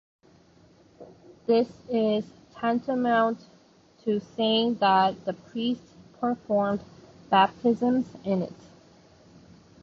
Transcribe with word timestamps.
This 1.45 1.67
is 1.87 2.25
tantamount 2.55 3.45
to 4.03 4.19
saying 4.19 4.79
that 4.79 5.25
the 5.25 5.33
priests 5.33 5.93
performed 6.19 6.81
baptisms 7.29 8.07
in 8.25 8.41
it. 8.41 8.53